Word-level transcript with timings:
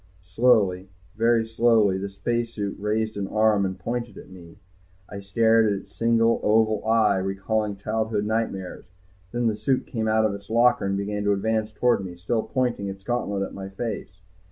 Slowly, 0.23 0.89
very 1.15 1.45
slowly, 1.45 1.99
the 1.99 2.09
spacesuit 2.09 2.75
raised 2.79 3.17
an 3.17 3.27
arm 3.27 3.67
and 3.67 3.77
pointed 3.77 4.17
at 4.17 4.31
me. 4.31 4.57
I 5.07 5.19
stared 5.19 5.67
at 5.67 5.73
its 5.79 5.95
single, 5.95 6.39
oval 6.41 6.83
eye, 6.87 7.17
recalling 7.17 7.75
childhood 7.75 8.25
nightmares. 8.25 8.85
Then 9.31 9.45
the 9.45 9.55
suit 9.55 9.85
came 9.85 10.07
out 10.07 10.25
of 10.25 10.33
its 10.33 10.49
locker 10.49 10.85
and 10.87 10.97
began 10.97 11.23
to 11.25 11.33
advance 11.33 11.71
toward 11.71 12.03
me, 12.03 12.15
still 12.15 12.41
pointing 12.41 12.87
its 12.87 13.03
gauntlet 13.03 13.43
at 13.43 13.53
my 13.53 13.69
face. 13.69 14.21